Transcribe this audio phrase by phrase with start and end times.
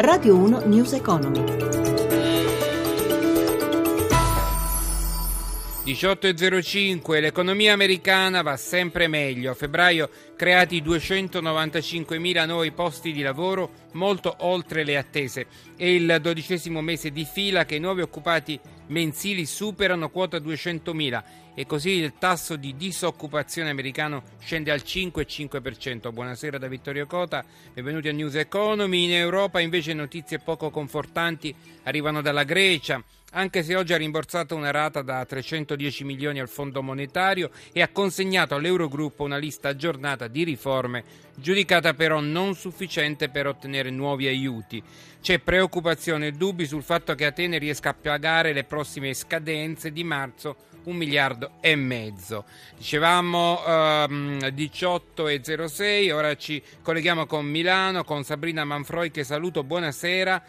[0.00, 1.40] Radio 1 News Economy.
[5.84, 9.50] 18.05 l'economia americana va sempre meglio.
[9.50, 15.46] A febbraio creati 295.000 nuovi posti di lavoro, molto oltre le attese.
[15.76, 21.22] È il dodicesimo mese di fila che i nuovi occupati mensili superano quota 200.000
[21.58, 26.12] e così il tasso di disoccupazione americano scende al 5,5%.
[26.12, 27.44] Buonasera da Vittorio Cota,
[27.74, 29.06] benvenuti a News Economy.
[29.06, 34.70] In Europa invece notizie poco confortanti arrivano dalla Grecia anche se oggi ha rimborsato una
[34.70, 40.44] rata da 310 milioni al Fondo Monetario e ha consegnato all'Eurogruppo una lista aggiornata di
[40.44, 44.82] riforme, giudicata però non sufficiente per ottenere nuovi aiuti.
[45.20, 50.04] C'è preoccupazione e dubbi sul fatto che Atene riesca a pagare le prossime scadenze di
[50.04, 52.44] marzo un miliardo e mezzo.
[52.76, 60.42] Dicevamo um, 18.06, ora ci colleghiamo con Milano, con Sabrina Manfroi che saluto, buonasera.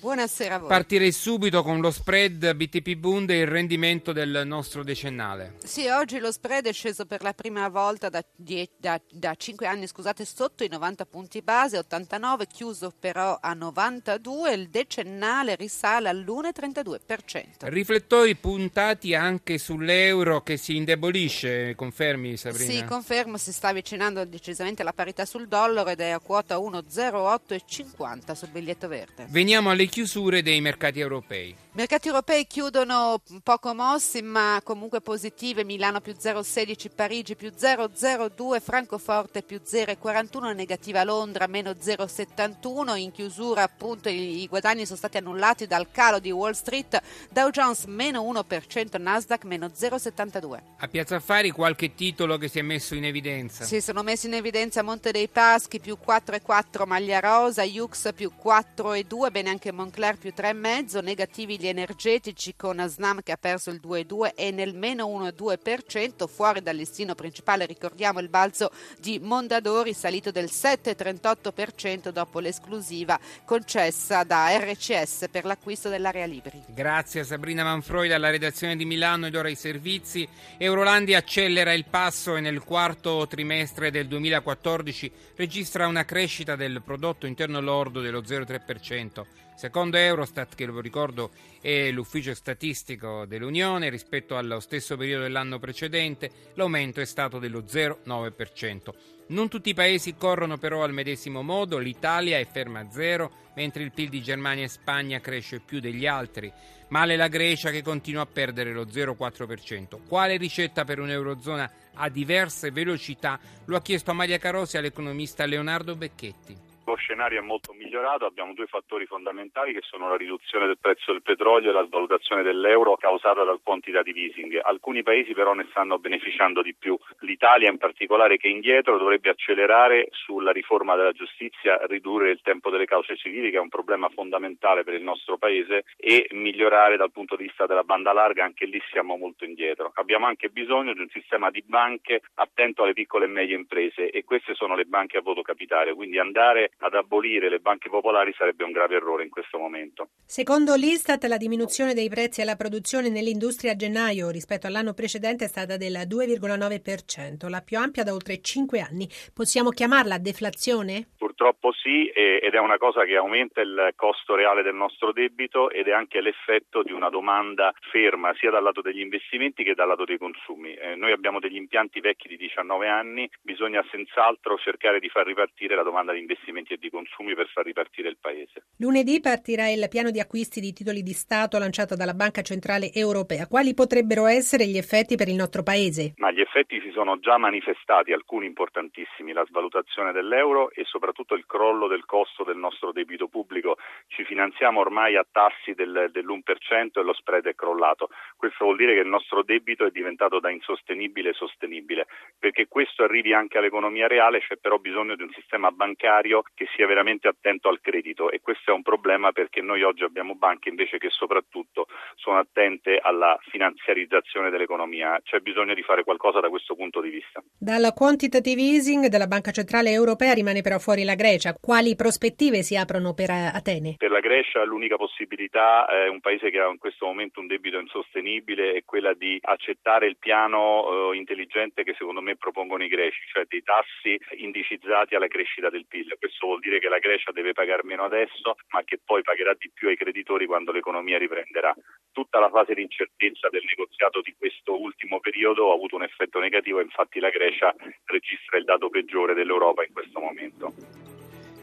[0.00, 0.68] Buonasera a voi.
[0.68, 5.56] Partirei subito con lo spread BTP Bund e il rendimento del nostro decennale.
[5.62, 9.86] Sì, oggi lo spread è sceso per la prima volta da, da, da 5 anni
[9.86, 17.68] scusate, sotto i 90 punti base, 89, chiuso però a 92, il decennale risale all'1,32%.
[17.68, 22.72] Riflettori puntati anche sull'euro che si indebolisce, confermi Sabrina?
[22.72, 28.32] Sì, confermo, si sta avvicinando decisamente alla parità sul dollaro ed è a quota 1,0850
[28.32, 29.26] sul biglietto verde.
[29.28, 31.48] Veniamo alle chiusure dei mercati europei.
[31.72, 38.60] I mercati europei chiudono poco mossi ma comunque positive, Milano più 0,16, Parigi più 0,02,
[38.60, 45.66] Francoforte più 0,41, negativa Londra meno 0,71, in chiusura appunto i, guadagni sono stati annullati
[45.66, 50.58] dal calo di Wall Street, Dow Jones meno 1%, Nasdaq meno 0,72.
[50.78, 53.64] A Piazza Affari qualche titolo che si è messo in evidenza?
[53.64, 59.30] Sì, sono messi in evidenza Monte dei Paschi più 4,4, Maglia Rosa, Jux più 4,2,
[59.30, 64.32] bene anche Moncler più 3,5, negativi gli energetici con Snam che ha perso il 2,2
[64.34, 70.50] e nel meno 1,2%, fuori dal listino principale ricordiamo il balzo di Mondadori salito del
[70.52, 76.62] 7,38% dopo l'esclusiva concessa da RCS per l'acquisto dell'area Libri.
[76.66, 80.28] Grazie a Sabrina Manfroi dalla redazione di Milano ed ora i servizi.
[80.58, 87.26] Eurolandia accelera il passo e nel quarto trimestre del 2014 registra una crescita del prodotto
[87.26, 89.48] interno lordo dello 0,3%.
[89.60, 96.30] Secondo Eurostat, che lo ricordo è l'ufficio statistico dell'Unione, rispetto allo stesso periodo dell'anno precedente,
[96.54, 98.94] l'aumento è stato dello 0,9%.
[99.26, 103.82] Non tutti i paesi corrono però al medesimo modo, l'Italia è ferma a zero, mentre
[103.82, 106.50] il PIL di Germania e Spagna cresce più degli altri.
[106.88, 109.98] Male la Grecia che continua a perdere lo 0,4%.
[110.08, 113.38] Quale ricetta per un'Eurozona a diverse velocità?
[113.66, 118.54] Lo ha chiesto a Maria Carosi all'economista Leonardo Becchetti lo scenario è molto migliorato, abbiamo
[118.54, 122.96] due fattori fondamentali che sono la riduzione del prezzo del petrolio e la svalutazione dell'euro
[122.96, 124.58] causata dal quantitative easing.
[124.62, 126.98] Alcuni paesi però ne stanno beneficiando di più.
[127.20, 132.70] L'Italia in particolare che è indietro dovrebbe accelerare sulla riforma della giustizia, ridurre il tempo
[132.70, 137.12] delle cause civili che è un problema fondamentale per il nostro paese e migliorare dal
[137.12, 139.92] punto di vista della banda larga, anche lì siamo molto indietro.
[139.94, 144.24] Abbiamo anche bisogno di un sistema di banche attento alle piccole e medie imprese e
[144.24, 148.64] queste sono le banche a voto capitale, quindi andare ad abolire le banche popolari sarebbe
[148.64, 150.10] un grave errore in questo momento.
[150.24, 155.48] Secondo l'Istat la diminuzione dei prezzi alla produzione nell'industria a gennaio rispetto all'anno precedente è
[155.48, 159.08] stata del 2,9%, la più ampia da oltre 5 anni.
[159.32, 161.08] Possiamo chiamarla deflazione?
[161.40, 165.88] Purtroppo sì, ed è una cosa che aumenta il costo reale del nostro debito ed
[165.88, 170.04] è anche l'effetto di una domanda ferma sia dal lato degli investimenti che dal lato
[170.04, 170.74] dei consumi.
[170.74, 175.74] Eh, noi abbiamo degli impianti vecchi di 19 anni, bisogna senz'altro cercare di far ripartire
[175.74, 178.66] la domanda di investimenti e di consumi per far ripartire il Paese.
[178.76, 183.46] Lunedì partirà il piano di acquisti di titoli di Stato lanciato dalla Banca Centrale Europea.
[183.46, 186.12] Quali potrebbero essere gli effetti per il nostro Paese?
[186.18, 191.34] Ma gli effetti si sono già manifestati, alcuni importantissimi, la svalutazione dell'euro e soprattutto soprattutto
[191.34, 193.76] il crollo del costo del nostro debito pubblico.
[194.08, 198.10] Ci finanziamo ormai a tassi del, dell'1% e lo spread è crollato.
[198.36, 202.06] Questo vuol dire che il nostro debito è diventato da insostenibile sostenibile.
[202.38, 206.86] Perché questo arrivi anche all'economia reale c'è però bisogno di un sistema bancario che sia
[206.86, 210.98] veramente attento al credito e questo è un problema perché noi oggi abbiamo banche invece
[210.98, 211.86] che soprattutto
[212.16, 215.20] sono attente alla finanziarizzazione dell'economia.
[215.22, 217.42] C'è bisogno di fare qualcosa da questo punto di vista.
[217.58, 221.54] Dalla quantitative easing della Banca Centrale Europea rimane però fuori la Grecia.
[221.60, 223.96] Quali prospettive si aprono per Atene?
[223.98, 227.78] Per la Grecia l'unica possibilità è un paese che ha in questo momento un debito
[227.78, 232.88] insostenibile sostenibile è quella di accettare il piano eh, intelligente che secondo me propongono i
[232.88, 236.16] greci, cioè dei tassi indicizzati alla crescita del PIL.
[236.18, 239.70] Questo vuol dire che la Grecia deve pagare meno adesso, ma che poi pagherà di
[239.72, 241.74] più ai creditori quando l'economia riprenderà.
[242.12, 246.38] Tutta la fase di incertezza del negoziato di questo ultimo periodo ha avuto un effetto
[246.38, 247.74] negativo, infatti la Grecia
[248.04, 251.09] registra il dato peggiore dell'Europa in questo momento.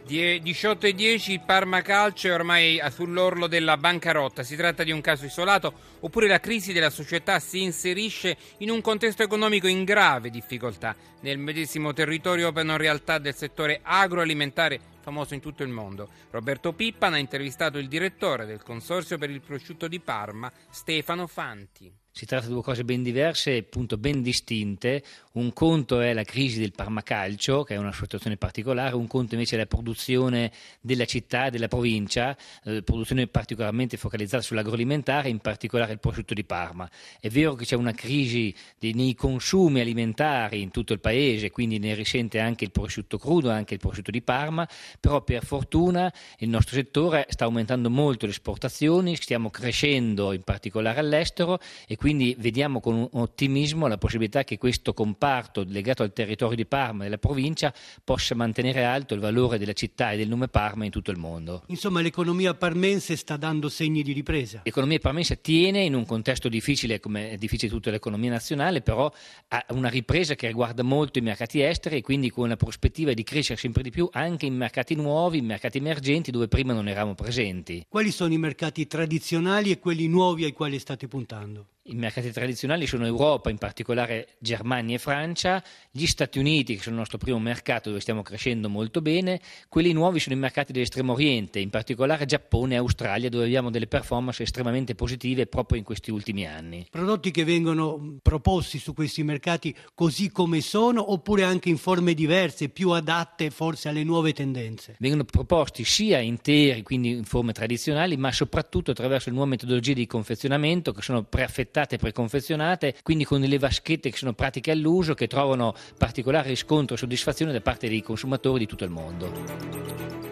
[0.07, 4.42] 18 e 10 il Parma Calcio è ormai sull'orlo della bancarotta.
[4.42, 8.80] Si tratta di un caso isolato oppure la crisi della società si inserisce in un
[8.80, 10.95] contesto economico in grave difficoltà.
[11.19, 16.07] Nel medesimo territorio operano realtà del settore agroalimentare famoso in tutto il mondo.
[16.31, 21.94] Roberto Pippan ha intervistato il direttore del Consorzio per il prosciutto di Parma, Stefano Fanti.
[22.18, 25.04] Si tratta di due cose ben diverse, appunto ben distinte.
[25.34, 29.54] Un conto è la crisi del Parmacalcio, che è una situazione particolare, un conto invece
[29.54, 36.00] è la produzione della città della provincia, eh, produzione particolarmente focalizzata sull'agroalimentare, in particolare il
[36.00, 36.90] prosciutto di Parma.
[37.19, 41.78] È vero che c'è una crisi di, nei consumi alimentari in tutto il paese, quindi
[41.78, 44.68] ne risente anche il prosciutto crudo, anche il prosciutto di Parma,
[45.00, 51.00] però per fortuna il nostro settore sta aumentando molto le esportazioni, stiamo crescendo in particolare
[51.00, 56.56] all'estero e quindi quindi vediamo con ottimismo la possibilità che questo comparto legato al territorio
[56.56, 60.48] di Parma e della provincia possa mantenere alto il valore della città e del nome
[60.48, 61.63] Parma in tutto il mondo.
[61.68, 64.62] Insomma, l'economia parmense sta dando segni di ripresa.
[64.63, 69.12] L'economia parmense tiene in un contesto difficile, come è difficile tutta l'economia nazionale, però
[69.50, 73.24] ha una ripresa che riguarda molto i mercati esteri e quindi con la prospettiva di
[73.24, 77.15] crescere sempre di più anche in mercati nuovi, in mercati emergenti dove prima non eravamo
[77.15, 77.86] presenti.
[77.89, 81.65] Quali sono i mercati tradizionali e quelli nuovi ai quali state puntando?
[81.89, 86.95] I mercati tradizionali sono Europa, in particolare Germania e Francia, gli Stati Uniti, che sono
[86.95, 89.39] il nostro primo mercato dove stiamo crescendo molto bene,
[89.69, 93.88] quelli nuovi sono i mercati dell'estremo oriente, in particolare Giappone e Australia, dove abbiamo delle
[93.88, 96.86] performance estremamente positive proprio in questi ultimi anni.
[96.89, 102.68] Prodotti che vengono proposti su questi mercati così come sono, oppure anche in forme diverse,
[102.68, 104.98] più adatte forse alle nuove tendenze?
[105.00, 110.06] Vengono proposti sia interi, quindi in forme tradizionali, ma soprattutto attraverso le nuove metodologie di
[110.06, 115.27] confezionamento che sono preaffettate affettate preconfezionate, quindi con delle vaschette che sono pratiche all'uso, che
[115.27, 119.31] trovano particolare riscontro e soddisfazione da parte dei consumatori di tutto il mondo.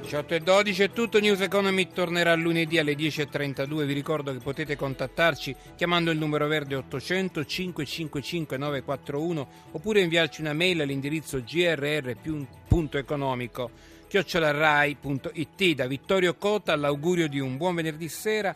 [0.02, 4.76] 18 e 12 è tutto, News Economy tornerà lunedì alle 10.32, vi ricordo che potete
[4.76, 13.72] contattarci chiamando il numero verde 800 555 941 oppure inviarci una mail all'indirizzo grr.economico
[14.08, 18.56] chiocciolarai.it da Vittorio Cota l'augurio di un buon venerdì sera